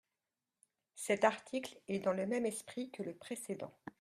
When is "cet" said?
0.95-1.25